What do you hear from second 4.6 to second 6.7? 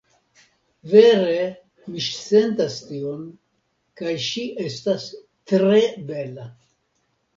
estas tre bela